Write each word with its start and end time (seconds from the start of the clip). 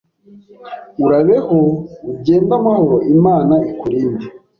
urabeho, 1.05 1.59
ugende 2.11 2.51
amahoro, 2.59 2.95
Imana 3.15 3.55
ikurinde 3.71 4.25